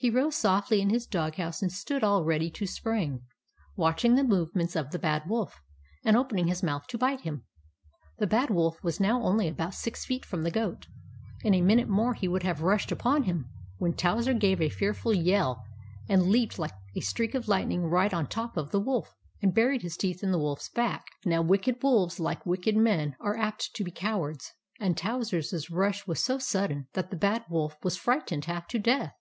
He 0.00 0.10
rose 0.10 0.36
softly 0.36 0.80
in 0.80 0.90
his 0.90 1.08
dog 1.08 1.34
house 1.34 1.60
and 1.60 1.72
stood 1.72 2.04
all 2.04 2.22
ready 2.22 2.52
to 2.52 2.68
spring, 2.68 3.22
watching 3.74 4.14
the 4.14 4.22
movements 4.22 4.76
of 4.76 4.92
the 4.92 4.98
Bad 5.00 5.24
Wolf, 5.26 5.60
and 6.04 6.16
opening 6.16 6.46
his 6.46 6.62
mouth 6.62 6.86
to 6.86 6.96
bite 6.98 7.22
him. 7.22 7.46
The 8.18 8.28
Bad 8.28 8.48
Wolf 8.50 8.80
was 8.84 9.00
now 9.00 9.20
only 9.20 9.48
about 9.48 9.74
six 9.74 10.04
feet 10.04 10.24
from 10.24 10.44
the 10.44 10.52
Goat; 10.52 10.86
in 11.42 11.52
a 11.52 11.62
minute 11.62 11.88
more 11.88 12.14
he 12.14 12.28
would 12.28 12.44
have 12.44 12.62
rushed 12.62 12.92
upon 12.92 13.24
him; 13.24 13.50
when 13.78 13.92
Towser 13.92 14.34
gave 14.34 14.60
a 14.62 14.68
fearful 14.68 15.12
yell 15.12 15.64
and 16.08 16.28
leaped 16.28 16.60
like 16.60 16.74
a 16.94 17.00
streak 17.00 17.34
of 17.34 17.48
lightning 17.48 17.82
right 17.82 18.14
on 18.14 18.28
top 18.28 18.56
of 18.56 18.70
the 18.70 18.78
Wolf, 18.80 19.12
and 19.42 19.52
buried 19.52 19.82
his 19.82 19.96
teeth 19.96 20.22
in 20.22 20.30
the 20.30 20.38
Wolfs 20.38 20.68
back. 20.68 21.06
Now 21.24 21.42
wicked 21.42 21.82
wolves 21.82 22.20
like 22.20 22.46
wicked 22.46 22.76
men 22.76 23.16
are 23.18 23.36
apt 23.36 23.74
to 23.74 23.82
be 23.82 23.90
cowards, 23.90 24.52
and 24.78 24.96
Towser's 24.96 25.70
rush 25.70 26.06
was 26.06 26.22
so 26.22 26.38
sudden 26.38 26.86
that 26.92 27.10
the 27.10 27.16
Bad 27.16 27.46
Wolf 27.50 27.74
was 27.82 27.96
frightened 27.96 28.44
half 28.44 28.68
to 28.68 28.78
death. 28.78 29.12